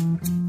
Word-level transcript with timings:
Mm-hmm. 0.00 0.39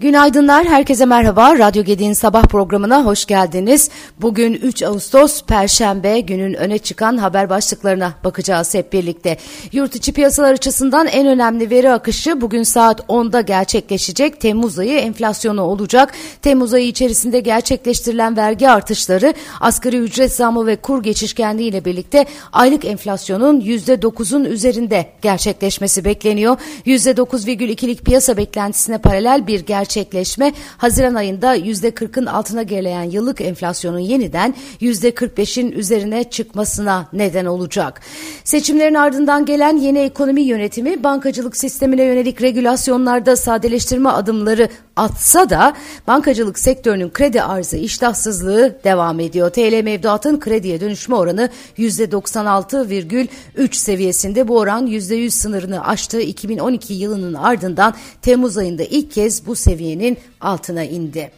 Günaydınlar, 0.00 0.66
herkese 0.66 1.04
merhaba. 1.06 1.58
Radyo 1.58 1.84
Gedi'nin 1.84 2.12
sabah 2.12 2.42
programına 2.42 3.04
hoş 3.04 3.26
geldiniz. 3.26 3.90
Bugün 4.20 4.52
3 4.52 4.82
Ağustos 4.82 5.42
Perşembe 5.42 6.20
günün 6.20 6.54
öne 6.54 6.78
çıkan 6.78 7.16
haber 7.16 7.50
başlıklarına 7.50 8.14
bakacağız 8.24 8.74
hep 8.74 8.92
birlikte. 8.92 9.36
Yurt 9.72 9.96
içi 9.96 10.12
piyasalar 10.12 10.52
açısından 10.52 11.06
en 11.06 11.26
önemli 11.26 11.70
veri 11.70 11.90
akışı 11.90 12.40
bugün 12.40 12.62
saat 12.62 13.00
10'da 13.00 13.40
gerçekleşecek. 13.40 14.40
Temmuz 14.40 14.78
ayı 14.78 14.98
enflasyonu 14.98 15.62
olacak. 15.62 16.12
Temmuz 16.42 16.74
ayı 16.74 16.86
içerisinde 16.86 17.40
gerçekleştirilen 17.40 18.36
vergi 18.36 18.70
artışları, 18.70 19.34
asgari 19.60 19.96
ücret 19.98 20.32
zamı 20.32 20.66
ve 20.66 20.76
kur 20.76 21.02
geçişkenliği 21.02 21.70
ile 21.70 21.84
birlikte 21.84 22.26
aylık 22.52 22.84
enflasyonun 22.84 23.60
%9'un 23.60 24.44
üzerinde 24.44 25.06
gerçekleşmesi 25.22 26.04
bekleniyor. 26.04 26.56
%9,2'lik 26.86 28.04
piyasa 28.04 28.36
beklentisine 28.36 28.98
paralel 28.98 29.46
bir 29.46 29.60
gerçekleşme 29.60 29.87
gerçekleşme 29.88 30.52
Haziran 30.76 31.14
ayında 31.14 31.56
%40'ın 31.56 32.26
altına 32.26 32.62
geleyen 32.62 33.02
yıllık 33.02 33.40
enflasyonun 33.40 33.98
yeniden 33.98 34.54
%45'in 34.80 35.72
üzerine 35.72 36.24
çıkmasına 36.24 37.08
neden 37.12 37.44
olacak. 37.44 38.00
Seçimlerin 38.44 38.94
ardından 38.94 39.44
gelen 39.44 39.76
yeni 39.76 39.98
ekonomi 39.98 40.42
yönetimi 40.42 41.04
bankacılık 41.04 41.56
sistemine 41.56 42.02
yönelik 42.02 42.42
regülasyonlarda 42.42 43.36
sadeleştirme 43.36 44.08
adımları 44.08 44.68
atsa 44.98 45.50
da 45.50 45.76
bankacılık 46.06 46.58
sektörünün 46.58 47.10
kredi 47.10 47.42
arzı 47.42 47.76
iştahsızlığı 47.76 48.78
devam 48.84 49.20
ediyor. 49.20 49.50
TL 49.50 49.82
mevduatın 49.84 50.40
krediye 50.40 50.80
dönüşme 50.80 51.14
oranı 51.14 51.50
%96,3 51.78 53.74
seviyesinde 53.74 54.48
bu 54.48 54.58
oran 54.58 54.86
%100 54.86 55.30
sınırını 55.30 55.86
aştığı 55.86 56.20
2012 56.20 56.94
yılının 56.94 57.34
ardından 57.34 57.94
Temmuz 58.22 58.58
ayında 58.58 58.82
ilk 58.82 59.12
kez 59.12 59.46
bu 59.46 59.56
seviyenin 59.56 60.18
altına 60.40 60.84
indi. 60.84 61.30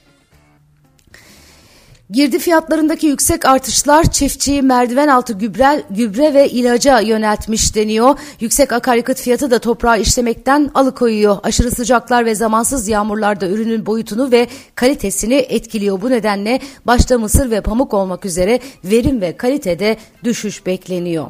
Girdi 2.12 2.38
fiyatlarındaki 2.38 3.06
yüksek 3.06 3.44
artışlar 3.44 4.10
çiftçiyi 4.10 4.62
merdiven 4.62 5.08
altı 5.08 5.32
gübre, 5.32 5.82
gübre 5.90 6.34
ve 6.34 6.48
ilaca 6.48 7.00
yöneltmiş 7.00 7.74
deniyor. 7.74 8.18
Yüksek 8.40 8.72
akaryakıt 8.72 9.20
fiyatı 9.20 9.50
da 9.50 9.58
toprağı 9.58 10.00
işlemekten 10.00 10.70
alıkoyuyor. 10.74 11.36
Aşırı 11.42 11.70
sıcaklar 11.70 12.24
ve 12.24 12.34
zamansız 12.34 12.88
yağmurlar 12.88 13.40
da 13.40 13.46
ürünün 13.46 13.86
boyutunu 13.86 14.32
ve 14.32 14.46
kalitesini 14.74 15.34
etkiliyor. 15.34 16.02
Bu 16.02 16.10
nedenle 16.10 16.60
başta 16.86 17.18
mısır 17.18 17.50
ve 17.50 17.60
pamuk 17.60 17.94
olmak 17.94 18.24
üzere 18.24 18.60
verim 18.84 19.20
ve 19.20 19.36
kalitede 19.36 19.96
düşüş 20.24 20.66
bekleniyor. 20.66 21.26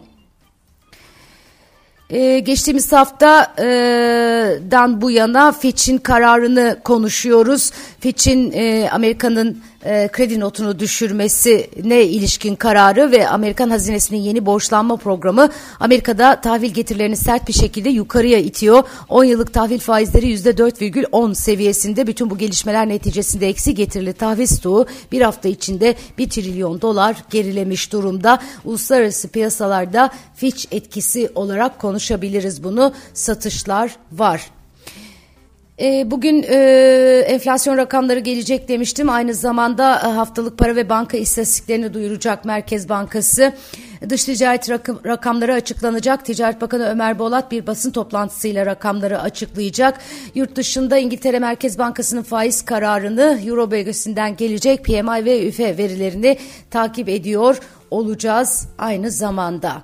Ee, 2.10 2.38
geçtiğimiz 2.38 2.92
haftadan 2.92 4.96
e, 4.96 5.00
bu 5.00 5.10
yana 5.10 5.52
Fitch'in 5.52 5.98
kararını 5.98 6.76
konuşuyoruz. 6.84 7.70
Fitch'in 8.00 8.52
e, 8.52 8.88
Amerika'nın 8.92 9.62
e, 9.84 10.08
kredi 10.12 10.40
notunu 10.40 10.78
düşürmesine 10.78 12.02
ilişkin 12.02 12.54
kararı 12.54 13.12
ve 13.12 13.28
Amerikan 13.28 13.70
hazinesinin 13.70 14.18
yeni 14.18 14.46
borçlanma 14.46 14.96
programı 14.96 15.48
Amerika'da 15.80 16.40
tahvil 16.40 16.70
getirilerini 16.70 17.16
sert 17.16 17.48
bir 17.48 17.52
şekilde 17.52 17.88
yukarıya 17.88 18.38
itiyor. 18.38 18.82
10 19.08 19.24
yıllık 19.24 19.54
tahvil 19.54 19.78
faizleri 19.78 20.34
%4,10 20.34 21.34
seviyesinde 21.34 22.06
bütün 22.06 22.30
bu 22.30 22.38
gelişmeler 22.38 22.88
neticesinde 22.88 23.48
eksi 23.48 23.74
getirili 23.74 24.12
tahvil 24.12 24.46
stoğu 24.46 24.86
bir 25.12 25.20
hafta 25.20 25.48
içinde 25.48 25.94
1 26.18 26.30
trilyon 26.30 26.80
dolar 26.80 27.16
gerilemiş 27.30 27.92
durumda. 27.92 28.38
Uluslararası 28.64 29.28
piyasalarda 29.28 30.10
Fitch 30.34 30.66
etkisi 30.70 31.30
olarak 31.34 31.78
konuşabiliriz 31.78 32.64
bunu. 32.64 32.92
Satışlar 33.14 33.96
var. 34.12 34.59
E, 35.80 36.10
bugün 36.10 36.44
e, 36.48 37.24
enflasyon 37.26 37.76
rakamları 37.76 38.18
gelecek 38.18 38.68
demiştim. 38.68 39.10
Aynı 39.10 39.34
zamanda 39.34 39.94
e, 39.94 40.06
haftalık 40.06 40.58
para 40.58 40.76
ve 40.76 40.88
banka 40.88 41.16
istatistiklerini 41.16 41.94
duyuracak 41.94 42.44
Merkez 42.44 42.88
Bankası. 42.88 43.52
Dış 44.08 44.24
ticaret 44.24 44.70
rakam, 44.70 44.98
rakamları 45.06 45.54
açıklanacak. 45.54 46.24
Ticaret 46.24 46.60
Bakanı 46.60 46.88
Ömer 46.88 47.18
Bolat 47.18 47.50
bir 47.50 47.66
basın 47.66 47.90
toplantısıyla 47.90 48.66
rakamları 48.66 49.20
açıklayacak. 49.20 50.00
Yurt 50.34 50.56
dışında 50.56 50.98
İngiltere 50.98 51.38
Merkez 51.38 51.78
Bankası'nın 51.78 52.22
faiz 52.22 52.62
kararını 52.62 53.40
Euro 53.46 53.70
bölgesinden 53.70 54.36
gelecek 54.36 54.84
PMI 54.84 55.24
ve 55.24 55.48
üfe 55.48 55.78
verilerini 55.78 56.38
takip 56.70 57.08
ediyor 57.08 57.58
olacağız 57.90 58.68
aynı 58.78 59.10
zamanda. 59.10 59.82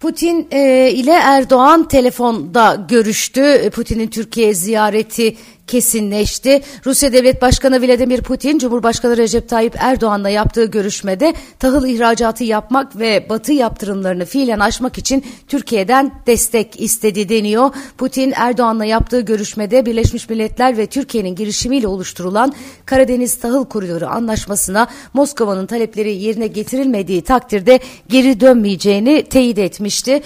Putin 0.00 0.48
e, 0.50 0.90
ile 0.90 1.12
Erdoğan 1.12 1.88
telefonda 1.88 2.86
görüştü. 2.88 3.70
Putin'in 3.74 4.08
Türkiye 4.08 4.54
ziyareti 4.54 5.36
kesinleşti. 5.70 6.62
Rusya 6.86 7.12
Devlet 7.12 7.42
Başkanı 7.42 7.82
Vladimir 7.82 8.22
Putin, 8.22 8.58
Cumhurbaşkanı 8.58 9.16
Recep 9.16 9.48
Tayyip 9.48 9.76
Erdoğan'la 9.78 10.28
yaptığı 10.28 10.64
görüşmede 10.64 11.34
tahıl 11.58 11.86
ihracatı 11.86 12.44
yapmak 12.44 12.98
ve 12.98 13.26
batı 13.28 13.52
yaptırımlarını 13.52 14.24
fiilen 14.24 14.58
aşmak 14.58 14.98
için 14.98 15.24
Türkiye'den 15.48 16.12
destek 16.26 16.80
istedi 16.80 17.28
deniyor. 17.28 17.70
Putin, 17.98 18.32
Erdoğan'la 18.36 18.84
yaptığı 18.84 19.20
görüşmede 19.20 19.86
Birleşmiş 19.86 20.28
Milletler 20.28 20.76
ve 20.76 20.86
Türkiye'nin 20.86 21.34
girişimiyle 21.34 21.86
oluşturulan 21.86 22.52
Karadeniz 22.86 23.40
Tahıl 23.40 23.64
Koridoru 23.64 24.06
Anlaşması'na 24.06 24.88
Moskova'nın 25.14 25.66
talepleri 25.66 26.16
yerine 26.16 26.46
getirilmediği 26.46 27.22
takdirde 27.22 27.80
geri 28.08 28.40
dönmeyeceğini 28.40 29.22
teyit 29.22 29.58
etmişti. 29.58 30.22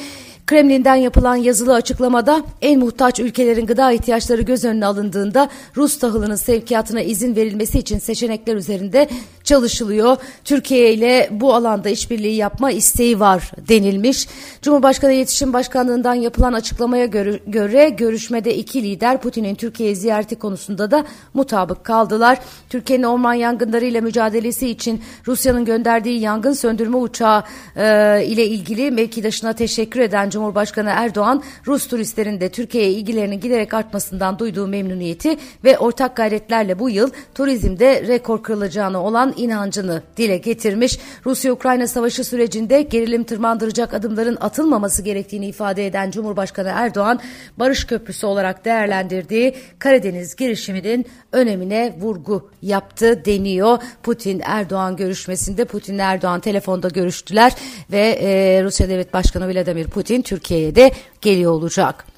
Kremlin'den 0.47 0.95
yapılan 0.95 1.37
yazılı 1.37 1.75
açıklamada 1.75 2.43
en 2.63 2.81
muhtaç 2.81 3.21
ülkelerin 3.21 3.67
gıda 3.67 3.93
ihtiyaçları 3.93 4.43
göz 4.43 4.65
önüne 4.65 4.87
alındığında 4.87 5.49
Rus 5.77 5.99
tahılının 5.99 6.35
sevkiyatına 6.35 7.01
izin 7.01 7.37
verilmesi 7.37 7.79
için 7.79 7.99
seçenekler 7.99 8.57
üzerinde 8.57 9.09
çalışılıyor. 9.45 10.17
Türkiye 10.45 10.93
ile 10.93 11.29
bu 11.31 11.55
alanda 11.55 11.89
işbirliği 11.89 12.37
yapma 12.37 12.71
isteği 12.71 13.21
var 13.21 13.51
denilmiş. 13.69 14.29
Cumhurbaşkanı 14.63 15.13
İletişim 15.13 15.53
Başkanlığı'ndan 15.53 16.15
yapılan 16.15 16.53
açıklamaya 16.53 17.07
göre, 17.47 17.89
görüşmede 17.89 18.57
iki 18.57 18.83
lider 18.83 19.21
Putin'in 19.21 19.55
Türkiye 19.55 19.95
ziyareti 19.95 20.37
konusunda 20.37 20.91
da 20.91 21.05
mutabık 21.35 21.85
kaldılar. 21.85 22.39
Türkiye'nin 22.71 23.05
orman 23.05 23.35
yangınları 23.35 23.85
ile 23.85 24.01
mücadelesi 24.01 24.69
için 24.69 25.03
Rusya'nın 25.27 25.65
gönderdiği 25.65 26.21
yangın 26.21 26.53
söndürme 26.53 26.97
uçağı 26.97 27.45
e, 27.77 28.25
ile 28.27 28.47
ilgili 28.47 28.91
mevkidaşına 28.91 29.53
teşekkür 29.53 30.01
eden 30.01 30.31
Cumhurbaşkanı 30.35 30.91
Erdoğan, 30.91 31.43
Rus 31.67 31.89
turistlerin 31.89 32.41
de 32.41 32.49
Türkiye'ye 32.49 32.91
ilgilerinin 32.91 33.41
giderek 33.41 33.75
artmasından 33.75 34.39
duyduğu 34.39 34.67
memnuniyeti 34.67 35.37
ve 35.65 35.79
ortak 35.79 36.17
gayretlerle 36.17 36.79
bu 36.79 36.91
yıl 36.91 37.11
turizmde 37.35 38.03
rekor 38.07 38.43
kırılacağını 38.43 39.03
olan 39.03 39.35
inancını 39.37 40.03
dile 40.17 40.37
getirmiş. 40.37 40.99
Rusya-Ukrayna 41.27 41.87
savaşı 41.87 42.25
sürecinde 42.25 42.83
gerilim 42.83 43.25
tırmandıracak 43.25 43.95
adımların 43.95 44.39
atılmaması 44.41 45.03
gerektiğini 45.03 45.47
ifade 45.47 45.87
eden 45.87 46.11
Cumhurbaşkanı 46.11 46.69
Erdoğan, 46.75 47.21
barış 47.59 47.85
köprüsü 47.85 48.27
olarak 48.27 48.65
değerlendirdiği 48.65 49.55
Karadeniz 49.79 50.37
girişiminin 50.37 51.07
önemine 51.33 51.95
vurgu 52.01 52.51
yaptı 52.63 53.25
deniyor. 53.25 53.79
Putin-Erdoğan 54.03 54.97
görüşmesinde 54.97 55.65
Putin-Erdoğan 55.65 56.41
telefonda 56.41 56.89
görüştüler 56.89 57.53
ve 57.93 58.19
e, 58.23 58.63
Rusya 58.65 58.89
Devlet 58.89 59.13
Başkanı 59.13 59.55
Vladimir 59.55 59.87
Putin 59.87 60.24
Türkiye'ye 60.25 60.75
de 60.75 60.93
geliyor 61.21 61.53
olacak. 61.53 62.15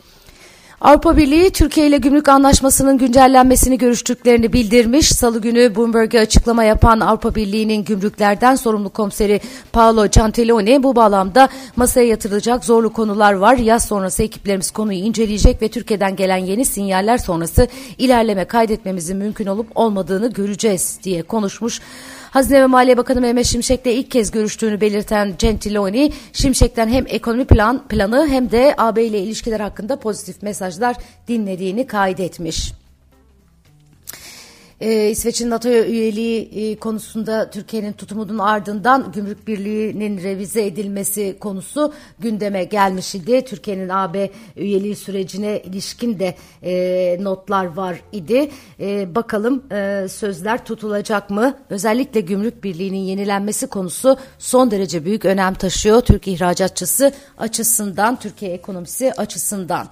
Avrupa 0.81 1.17
Birliği 1.17 1.51
Türkiye 1.51 1.87
ile 1.87 1.97
gümrük 1.97 2.29
anlaşmasının 2.29 2.99
güncellenmesini 2.99 3.79
görüştüklerini 3.79 4.53
bildirmiş. 4.53 5.09
Salı 5.09 5.41
günü 5.41 5.77
Bloomberg'e 5.77 6.21
açıklama 6.21 6.65
yapan 6.65 7.01
Avrupa 7.01 7.35
Birliği'nin 7.35 7.85
gümrüklerden 7.85 8.55
sorumlu 8.55 8.91
komiseri 8.91 9.41
Paolo 9.73 10.07
Gentiloni 10.07 10.83
bu 10.83 10.97
bağlamda 10.97 11.49
masaya 11.77 12.07
yatırılacak 12.07 12.65
zorlu 12.65 12.93
konular 12.93 13.33
var. 13.33 13.57
Yaz 13.57 13.85
sonrası 13.85 14.23
ekiplerimiz 14.23 14.71
konuyu 14.71 14.99
inceleyecek 14.99 15.63
ve 15.63 15.69
Türkiye'den 15.69 16.17
gelen 16.17 16.37
yeni 16.37 16.65
sinyaller 16.65 17.19
sonrası 17.19 17.69
ilerleme 17.99 18.45
kaydetmemizin 18.45 19.17
mümkün 19.17 19.47
olup 19.47 19.67
olmadığını 19.75 20.33
göreceğiz 20.33 20.99
diye 21.03 21.23
konuşmuş. 21.23 21.81
Hazine 22.37 22.63
ve 22.63 22.67
Maliye 22.67 22.97
Bakanı 22.97 23.21
Mehmet 23.21 23.47
Şimşek'le 23.47 23.87
ilk 23.87 24.11
kez 24.11 24.31
görüştüğünü 24.31 24.81
belirten 24.81 25.35
Gentiloni, 25.39 26.13
Şimşek'ten 26.33 26.89
hem 26.89 27.05
ekonomi 27.09 27.45
plan 27.45 27.89
planı 27.89 28.29
hem 28.29 28.51
de 28.51 28.75
AB 28.79 29.05
ile 29.05 29.21
ilişkiler 29.21 29.61
hakkında 29.61 29.97
pozitif 29.97 30.43
mesajlar 30.43 30.97
dinlediğini 31.29 31.87
kaydetmiş. 31.87 32.73
Ee, 34.81 35.11
İsveç'in 35.11 35.51
NATO 35.51 35.69
üyeliği 35.69 36.43
e, 36.43 36.77
konusunda 36.77 37.51
Türkiye'nin 37.51 37.93
tutumunun 37.93 38.39
ardından 38.39 39.13
Gümrük 39.13 39.49
Birliği'nin 39.49 40.23
revize 40.23 40.67
edilmesi 40.67 41.37
konusu 41.41 41.93
gündeme 42.19 42.65
gelmiş 42.65 43.15
idi. 43.15 43.45
Türkiye'nin 43.45 43.89
AB 43.89 44.31
üyeliği 44.57 44.97
sürecine 44.97 45.61
ilişkin 45.61 46.19
de 46.19 46.35
e, 46.63 47.25
notlar 47.25 47.65
var 47.65 48.01
idi. 48.13 48.51
E, 48.81 49.15
bakalım 49.15 49.63
e, 49.73 50.07
sözler 50.09 50.65
tutulacak 50.65 51.31
mı? 51.31 51.55
Özellikle 51.71 52.21
Gümrük 52.21 52.65
Birliği'nin 52.65 52.99
yenilenmesi 52.99 53.67
konusu 53.67 54.17
son 54.39 54.71
derece 54.71 55.05
büyük 55.05 55.25
önem 55.25 55.55
taşıyor 55.55 56.01
Türk 56.01 56.29
ihracatçısı 56.29 57.13
açısından, 57.39 58.17
Türkiye 58.17 58.53
ekonomisi 58.53 59.13
açısından. 59.13 59.89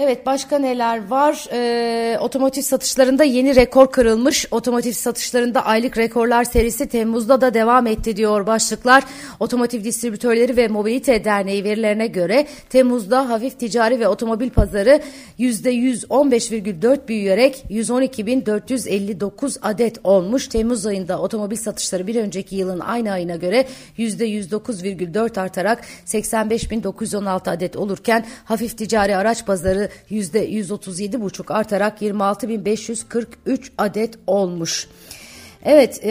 Evet 0.00 0.26
başka 0.26 0.58
neler 0.58 1.08
var? 1.08 1.46
Ee, 1.52 2.18
otomotiv 2.18 2.62
satışlarında 2.62 3.24
yeni 3.24 3.56
rekor 3.56 3.90
kırılmış. 3.90 4.46
Otomotiv 4.50 4.92
satışlarında 4.92 5.66
aylık 5.66 5.98
rekorlar 5.98 6.44
serisi 6.44 6.88
Temmuz'da 6.88 7.40
da 7.40 7.54
devam 7.54 7.86
etti 7.86 8.16
diyor 8.16 8.46
başlıklar. 8.46 9.04
Otomotiv 9.40 9.84
Distribütörleri 9.84 10.56
ve 10.56 10.68
Mobilite 10.68 11.24
Derneği 11.24 11.64
verilerine 11.64 12.06
göre 12.06 12.46
Temmuz'da 12.70 13.30
hafif 13.30 13.58
ticari 13.58 14.00
ve 14.00 14.08
otomobil 14.08 14.50
pazarı 14.50 15.00
%115,4 15.38 17.08
büyüyerek 17.08 17.64
112.459 17.70 19.58
adet 19.62 19.98
olmuş. 20.04 20.48
Temmuz 20.48 20.86
ayında 20.86 21.20
otomobil 21.20 21.56
satışları 21.56 22.06
bir 22.06 22.16
önceki 22.16 22.56
yılın 22.56 22.80
aynı 22.80 23.12
ayına 23.12 23.36
göre 23.36 23.64
%109,4 23.98 25.40
artarak 25.40 25.84
85.916 26.06 27.50
adet 27.50 27.76
olurken 27.76 28.26
hafif 28.44 28.78
ticari 28.78 29.16
araç 29.16 29.46
pazarı 29.46 29.87
yüzde 30.10 30.50
137,5 30.50 31.52
artarak 31.52 32.02
26.543 32.02 33.70
adet 33.78 34.18
olmuş. 34.26 34.88
Evet 35.64 36.04
e, 36.04 36.10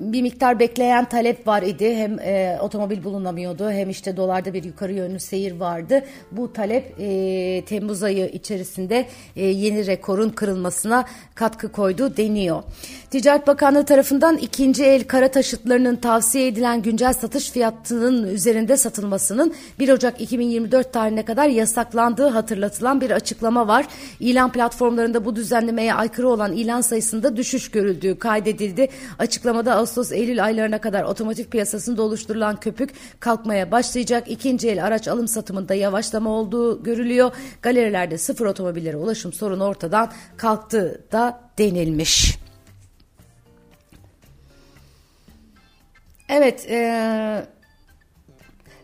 bir 0.00 0.22
miktar 0.22 0.58
bekleyen 0.58 1.04
talep 1.04 1.46
var 1.46 1.62
idi. 1.62 1.94
Hem 1.94 2.18
e, 2.18 2.58
otomobil 2.60 3.04
bulunamıyordu 3.04 3.70
hem 3.70 3.90
işte 3.90 4.16
dolarda 4.16 4.54
bir 4.54 4.64
yukarı 4.64 4.92
yönlü 4.92 5.20
seyir 5.20 5.60
vardı. 5.60 6.02
Bu 6.32 6.52
talep 6.52 6.94
e, 6.98 7.62
Temmuz 7.66 8.02
ayı 8.02 8.28
içerisinde 8.28 9.06
e, 9.36 9.46
yeni 9.46 9.86
rekorun 9.86 10.28
kırılmasına 10.28 11.04
katkı 11.34 11.72
koydu 11.72 12.16
deniyor. 12.16 12.62
Ticaret 13.10 13.46
Bakanlığı 13.46 13.84
tarafından 13.84 14.36
ikinci 14.36 14.84
el 14.84 15.04
kara 15.04 15.30
taşıtlarının 15.30 15.96
tavsiye 15.96 16.46
edilen 16.46 16.82
güncel 16.82 17.12
satış 17.12 17.50
fiyatının 17.50 18.34
üzerinde 18.34 18.76
satılmasının 18.76 19.54
1 19.78 19.88
Ocak 19.88 20.20
2024 20.20 20.92
tarihine 20.92 21.24
kadar 21.24 21.48
yasaklandığı 21.48 22.28
hatırlatılan 22.28 23.00
bir 23.00 23.10
açıklama 23.10 23.68
var. 23.68 23.86
İlan 24.20 24.52
platformlarında 24.52 25.24
bu 25.24 25.36
düzenlemeye 25.36 25.94
aykırı 25.94 26.28
olan 26.28 26.52
ilan 26.52 26.80
sayısında 26.80 27.36
düşüş 27.36 27.70
görüldüğü 27.70 28.18
kaydedildi. 28.18 28.71
Açıklamada 29.18 29.74
Ağustos-Eylül 29.74 30.44
aylarına 30.44 30.80
kadar 30.80 31.02
otomotiv 31.04 31.44
piyasasında 31.44 32.02
oluşturulan 32.02 32.60
köpük 32.60 32.90
kalkmaya 33.20 33.70
başlayacak. 33.70 34.30
İkinci 34.30 34.68
el 34.68 34.84
araç 34.84 35.08
alım 35.08 35.28
satımında 35.28 35.74
yavaşlama 35.74 36.30
olduğu 36.30 36.82
görülüyor. 36.82 37.32
Galerilerde 37.62 38.18
sıfır 38.18 38.46
otomobillere 38.46 38.96
ulaşım 38.96 39.32
sorunu 39.32 39.64
ortadan 39.64 40.12
kalktı 40.36 41.04
da 41.12 41.40
denilmiş. 41.58 42.38
Evet, 46.28 46.66
e, 46.70 47.46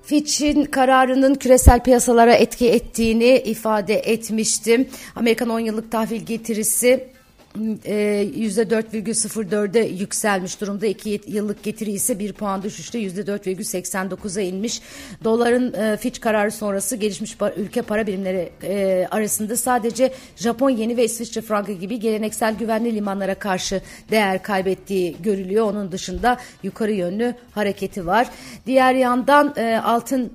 Fitch'in 0.03 0.65
kararının 0.65 1.35
küresel 1.35 1.81
piyasalara 1.81 2.35
etki 2.35 2.71
ettiğini 2.71 3.39
ifade 3.39 3.95
etmiştim. 3.95 4.89
Amerikan 5.17 5.49
10 5.49 5.61
yıllık 5.61 5.93
tahvil 5.93 6.21
getirisi 6.21 7.09
%4,04'e 7.57 9.89
yükselmiş 9.89 10.61
durumda. 10.61 10.87
2 10.87 11.21
yıllık 11.27 11.63
getiri 11.63 11.91
ise 11.91 12.19
1 12.19 12.33
puan 12.33 12.63
düşüşte 12.63 12.99
%4,89'a 12.99 14.43
inmiş. 14.43 14.81
Doların 15.25 15.73
e, 15.73 15.97
Fitch 15.97 16.21
kararı 16.21 16.51
sonrası 16.51 16.97
gelişmiş 16.97 17.37
ülke 17.57 17.83
para 17.83 18.07
birimleri 18.07 18.51
e, 18.63 19.07
arasında 19.11 19.57
sadece 19.57 20.13
Japon 20.37 20.71
yeni 20.71 20.97
ve 20.97 21.05
İsviçre 21.05 21.41
frankı 21.41 21.73
gibi 21.73 22.01
geleneksel 22.01 22.55
güvenli 22.55 22.95
limanlara 22.95 23.35
karşı 23.35 23.83
değer 24.11 24.43
kaybettiği 24.43 25.17
görülüyor. 25.23 25.67
Onun 25.67 25.93
dışında 25.93 26.39
yukarı 26.63 26.93
yönlü 26.93 27.35
hareketi 27.51 28.07
var. 28.07 28.29
Diğer 28.67 28.95
yandan 28.95 29.55
e, 29.57 29.81
altın 29.85 30.29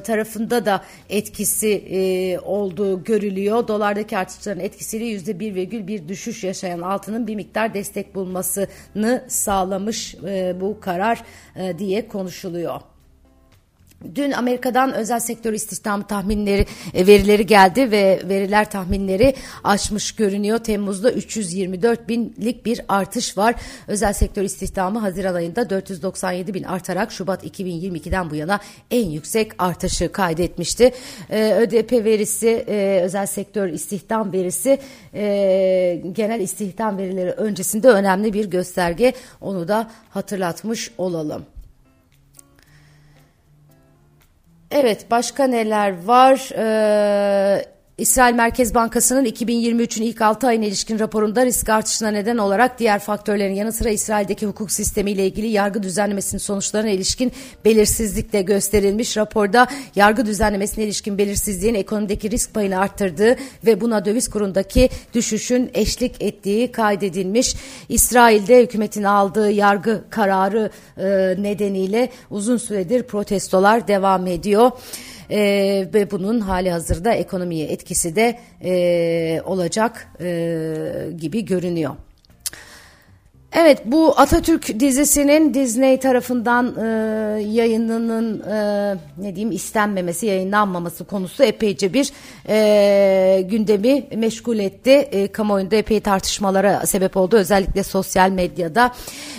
tarafında 0.00 0.66
da 0.66 0.84
etkisi 1.10 2.38
olduğu 2.44 3.04
görülüyor. 3.04 3.68
Dolardaki 3.68 4.18
artışların 4.18 4.64
etkisiyle 4.64 5.04
%1,1 5.04 5.93
düşüş 6.08 6.44
yaşayan 6.44 6.80
altının 6.80 7.26
bir 7.26 7.36
miktar 7.36 7.74
destek 7.74 8.14
bulmasını 8.14 9.24
sağlamış 9.28 10.14
e, 10.14 10.60
bu 10.60 10.80
karar 10.80 11.22
e, 11.56 11.78
diye 11.78 12.08
konuşuluyor. 12.08 12.80
Dün 14.14 14.32
Amerika'dan 14.32 14.94
özel 14.94 15.20
sektör 15.20 15.52
istihdamı 15.52 16.06
tahminleri 16.06 16.66
e, 16.94 17.06
verileri 17.06 17.46
geldi 17.46 17.90
ve 17.90 18.22
veriler 18.28 18.70
tahminleri 18.70 19.34
aşmış 19.64 20.12
görünüyor. 20.12 20.58
Temmuz'da 20.58 21.12
324 21.12 22.08
binlik 22.08 22.66
bir 22.66 22.80
artış 22.88 23.38
var. 23.38 23.54
Özel 23.88 24.12
sektör 24.12 24.42
istihdamı 24.42 24.98
Haziran 24.98 25.34
ayında 25.34 25.70
497 25.70 26.54
bin 26.54 26.62
artarak 26.62 27.12
Şubat 27.12 27.44
2022'den 27.44 28.30
bu 28.30 28.34
yana 28.34 28.60
en 28.90 29.10
yüksek 29.10 29.52
artışı 29.58 30.12
kaydetmişti. 30.12 30.92
Ee, 31.30 31.54
ÖDP 31.54 31.92
verisi, 31.92 32.64
e, 32.68 33.00
özel 33.04 33.26
sektör 33.26 33.68
istihdam 33.68 34.32
verisi 34.32 34.78
e, 35.14 36.02
genel 36.12 36.40
istihdam 36.40 36.98
verileri 36.98 37.30
öncesinde 37.30 37.88
önemli 37.88 38.32
bir 38.32 38.44
gösterge. 38.44 39.12
Onu 39.40 39.68
da 39.68 39.90
hatırlatmış 40.10 40.90
olalım. 40.98 41.53
Evet 44.70 45.10
başka 45.10 45.44
neler 45.44 46.06
var? 46.06 46.50
Ee, 46.56 47.64
İsrail 47.98 48.34
Merkez 48.34 48.74
Bankası'nın 48.74 49.24
2023'ün 49.24 50.04
ilk 50.04 50.22
6 50.22 50.46
ayına 50.46 50.64
ilişkin 50.64 50.98
raporunda 50.98 51.46
risk 51.46 51.68
artışına 51.68 52.10
neden 52.10 52.36
olarak 52.38 52.78
diğer 52.78 52.98
faktörlerin 52.98 53.54
yanı 53.54 53.72
sıra 53.72 53.90
İsrail'deki 53.90 54.46
hukuk 54.46 54.72
sistemiyle 54.72 55.26
ilgili 55.26 55.46
yargı 55.46 55.82
düzenlemesinin 55.82 56.38
sonuçlarına 56.38 56.90
ilişkin 56.90 57.32
belirsizlik 57.64 58.32
de 58.32 58.42
gösterilmiş. 58.42 59.16
Raporda 59.16 59.66
yargı 59.96 60.26
düzenlemesine 60.26 60.84
ilişkin 60.84 61.18
belirsizliğin 61.18 61.74
ekonomideki 61.74 62.30
risk 62.30 62.54
payını 62.54 62.78
arttırdığı 62.78 63.36
ve 63.66 63.80
buna 63.80 64.04
döviz 64.04 64.30
kurundaki 64.30 64.90
düşüşün 65.14 65.70
eşlik 65.74 66.22
ettiği 66.22 66.72
kaydedilmiş. 66.72 67.56
İsrail'de 67.88 68.62
hükümetin 68.62 69.02
aldığı 69.02 69.50
yargı 69.50 70.04
kararı 70.10 70.70
e, 70.96 71.04
nedeniyle 71.42 72.10
uzun 72.30 72.56
süredir 72.56 73.02
protestolar 73.02 73.88
devam 73.88 74.26
ediyor 74.26 74.70
e, 75.30 75.38
ve 75.94 76.10
bunun 76.10 76.40
hali 76.40 76.70
hazırda 76.70 77.12
ekonomiye 77.14 77.66
etkisi 77.66 78.16
de 78.16 78.38
e, 78.64 79.40
olacak 79.44 80.08
e, 80.20 81.10
gibi 81.16 81.44
görünüyor. 81.44 81.96
Evet 83.56 83.82
bu 83.84 84.14
Atatürk 84.16 84.80
dizisinin 84.80 85.54
Disney 85.54 85.98
tarafından 85.98 86.74
e, 86.76 86.86
yayınının 87.42 88.40
e, 88.40 88.96
ne 89.18 89.34
diyeyim 89.34 89.52
istenmemesi 89.52 90.26
yayınlanmaması 90.26 91.04
konusu 91.04 91.44
epeyce 91.44 91.92
bir 91.92 92.12
e, 92.48 93.42
gündemi 93.42 94.06
meşgul 94.16 94.58
etti. 94.58 94.90
E, 94.90 95.26
kamuoyunda 95.26 95.76
epey 95.76 96.00
tartışmalara 96.00 96.86
sebep 96.86 97.16
oldu 97.16 97.36
özellikle 97.36 97.82
sosyal 97.82 98.30
medyada. 98.30 98.92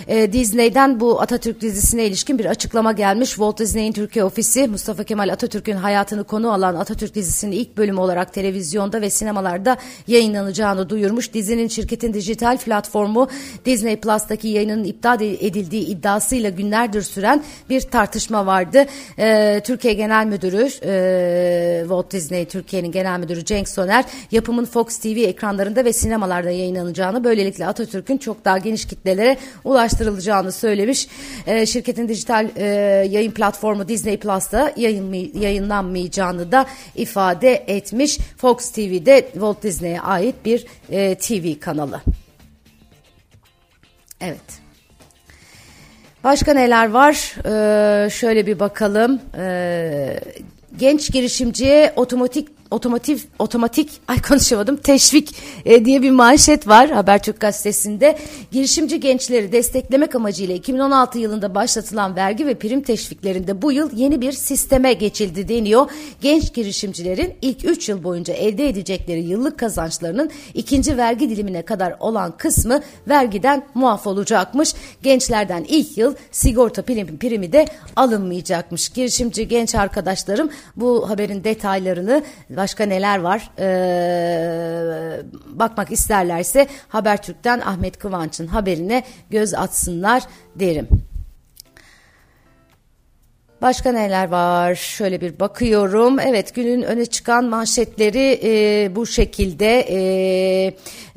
E, 0.08 0.32
Disney'den 0.32 1.00
bu 1.00 1.20
Atatürk 1.20 1.60
dizisine 1.60 2.06
ilişkin 2.06 2.38
bir 2.38 2.44
açıklama 2.44 2.92
gelmiş. 2.92 3.28
Walt 3.28 3.58
Disney'in 3.58 3.92
Türkiye 3.92 4.24
ofisi 4.24 4.68
Mustafa 4.68 5.04
Kemal 5.04 5.28
Atatürk'ün 5.28 5.76
hayatını 5.76 6.24
konu 6.24 6.52
alan 6.52 6.74
Atatürk 6.74 7.14
dizisinin 7.14 7.52
ilk 7.52 7.76
bölümü 7.76 8.00
olarak 8.00 8.32
televizyonda 8.34 9.00
ve 9.00 9.10
sinemalarda 9.10 9.76
yayınlanacağını 10.06 10.88
duyurmuş. 10.88 11.34
Dizinin 11.34 11.68
şirketin 11.68 12.14
dijital 12.14 12.58
platformu 12.58 13.28
Disney 13.64 14.05
Plus'taki 14.06 14.48
yayının 14.48 14.84
iptal 14.84 15.20
edildiği 15.20 15.86
iddiasıyla 15.86 16.50
günlerdir 16.50 17.02
süren 17.02 17.42
bir 17.70 17.80
tartışma 17.80 18.46
vardı. 18.46 18.84
E, 19.18 19.60
Türkiye 19.64 19.94
Genel 19.94 20.26
Müdürü 20.26 20.68
e, 20.82 21.80
Walt 21.80 22.12
Disney 22.12 22.44
Türkiye'nin 22.44 22.92
Genel 22.92 23.18
Müdürü 23.18 23.44
Cenk 23.44 23.68
Soner 23.68 24.04
yapımın 24.30 24.64
Fox 24.64 24.98
TV 24.98 25.06
ekranlarında 25.06 25.84
ve 25.84 25.92
sinemalarda 25.92 26.50
yayınlanacağını 26.50 27.24
böylelikle 27.24 27.66
Atatürk'ün 27.66 28.18
çok 28.18 28.44
daha 28.44 28.58
geniş 28.58 28.84
kitlelere 28.84 29.36
ulaştırılacağını 29.64 30.52
söylemiş. 30.52 31.08
E, 31.46 31.66
şirketin 31.66 32.08
dijital 32.08 32.48
e, 32.56 32.64
yayın 33.10 33.30
platformu 33.30 33.88
Disney 33.88 34.16
Plus'ta 34.16 34.72
yayın, 34.76 35.12
yayınlanmayacağını 35.40 36.52
da 36.52 36.66
ifade 36.96 37.64
etmiş. 37.66 38.18
Fox 38.36 38.70
TV'de 38.70 39.28
Walt 39.32 39.62
Disney'e 39.62 40.00
ait 40.00 40.34
bir 40.44 40.66
e, 40.90 41.14
TV 41.14 41.60
kanalı. 41.60 42.25
Evet. 44.20 44.60
Başka 46.24 46.54
neler 46.54 46.90
var? 46.90 47.34
Ee, 47.46 48.10
şöyle 48.10 48.46
bir 48.46 48.58
bakalım. 48.58 49.20
Ee, 49.38 50.20
genç 50.78 51.12
girişimciye 51.12 51.92
otomatik 51.96 52.48
otomotiv 52.70 53.18
otomatik 53.38 53.90
ay 54.08 54.22
konuşamadım 54.22 54.76
teşvik 54.76 55.34
e, 55.64 55.84
diye 55.84 56.02
bir 56.02 56.10
manşet 56.10 56.68
var 56.68 56.90
Habertürk 56.90 57.40
gazetesinde. 57.40 58.18
Girişimci 58.52 59.00
gençleri 59.00 59.52
desteklemek 59.52 60.14
amacıyla 60.14 60.54
2016 60.54 61.18
yılında 61.18 61.54
başlatılan 61.54 62.16
vergi 62.16 62.46
ve 62.46 62.54
prim 62.54 62.82
teşviklerinde 62.82 63.62
bu 63.62 63.72
yıl 63.72 63.96
yeni 63.96 64.20
bir 64.20 64.32
sisteme 64.32 64.92
geçildi 64.92 65.48
deniyor. 65.48 65.90
Genç 66.20 66.54
girişimcilerin 66.54 67.34
ilk 67.42 67.64
3 67.64 67.88
yıl 67.88 68.04
boyunca 68.04 68.34
elde 68.34 68.68
edecekleri 68.68 69.20
yıllık 69.20 69.58
kazançlarının 69.58 70.30
ikinci 70.54 70.96
vergi 70.96 71.30
dilimine 71.30 71.62
kadar 71.62 71.96
olan 72.00 72.36
kısmı 72.36 72.80
vergiden 73.08 73.66
muaf 73.74 74.06
olacakmış. 74.06 74.74
Gençlerden 75.02 75.64
ilk 75.68 75.98
yıl 75.98 76.14
sigorta 76.30 76.82
prim, 76.82 77.18
primi 77.18 77.52
de 77.52 77.66
alınmayacakmış. 77.96 78.88
Girişimci 78.88 79.48
genç 79.48 79.74
arkadaşlarım 79.74 80.50
bu 80.76 81.10
haberin 81.10 81.44
detaylarını 81.44 82.22
başka 82.56 82.86
neler 82.86 83.18
var 83.18 83.50
ee, 83.58 85.22
bakmak 85.46 85.92
isterlerse 85.92 86.66
Habertürk'ten 86.88 87.60
Ahmet 87.60 87.98
Kıvanç'ın 87.98 88.46
haberine 88.46 89.02
göz 89.30 89.54
atsınlar 89.54 90.22
derim. 90.54 90.88
Başka 93.62 93.92
neler 93.92 94.28
var? 94.28 94.74
Şöyle 94.74 95.20
bir 95.20 95.40
bakıyorum. 95.40 96.18
Evet 96.18 96.54
günün 96.54 96.82
öne 96.82 97.06
çıkan 97.06 97.44
manşetleri 97.44 98.40
e, 98.42 98.96
bu 98.96 99.06
şekilde. 99.06 99.80
E, 99.80 99.98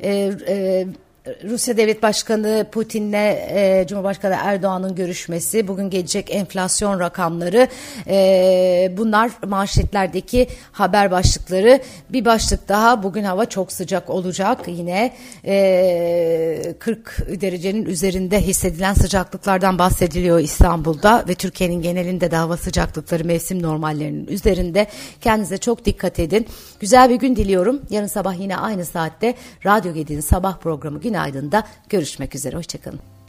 e, 0.00 0.32
e, 0.48 0.86
Rusya 1.26 1.76
Devlet 1.76 2.02
Başkanı 2.02 2.66
Putin'le 2.72 3.12
e, 3.12 3.84
Cumhurbaşkanı 3.88 4.36
Erdoğan'ın 4.38 4.94
görüşmesi, 4.94 5.68
bugün 5.68 5.90
gelecek 5.90 6.34
enflasyon 6.34 7.00
rakamları, 7.00 7.68
e, 8.06 8.92
bunlar 8.96 9.30
manşetlerdeki 9.46 10.48
haber 10.72 11.10
başlıkları. 11.10 11.80
Bir 12.10 12.24
başlık 12.24 12.68
daha, 12.68 13.02
bugün 13.02 13.24
hava 13.24 13.44
çok 13.44 13.72
sıcak 13.72 14.10
olacak 14.10 14.58
yine 14.66 15.12
e, 15.44 16.49
40 16.78 17.26
derecenin 17.40 17.84
üzerinde 17.84 18.40
hissedilen 18.40 18.94
sıcaklıklardan 18.94 19.78
bahsediliyor 19.78 20.40
İstanbul'da 20.40 21.24
ve 21.28 21.34
Türkiye'nin 21.34 21.82
genelinde 21.82 22.30
de 22.30 22.36
hava 22.36 22.56
sıcaklıkları 22.56 23.24
mevsim 23.24 23.62
normallerinin 23.62 24.26
üzerinde. 24.26 24.86
Kendinize 25.20 25.58
çok 25.58 25.84
dikkat 25.84 26.18
edin. 26.18 26.46
Güzel 26.80 27.10
bir 27.10 27.16
gün 27.16 27.36
diliyorum. 27.36 27.82
Yarın 27.90 28.06
sabah 28.06 28.40
yine 28.40 28.56
aynı 28.56 28.84
saatte 28.84 29.34
Radyo 29.66 29.94
Gedi'nin 29.94 30.20
sabah 30.20 30.58
programı 30.58 31.00
Günaydın'da 31.00 31.66
görüşmek 31.88 32.34
üzere. 32.34 32.56
Hoşçakalın. 32.56 33.19